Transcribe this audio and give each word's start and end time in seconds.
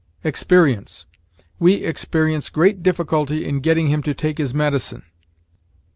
EXPERIENCE. 0.23 1.05
"We 1.59 1.75
experience 1.83 2.49
great 2.49 2.81
difficulty 2.81 3.45
in 3.47 3.59
getting 3.59 3.89
him 3.89 4.01
to 4.01 4.15
take 4.15 4.39
his 4.39 4.51
medicine." 4.51 5.03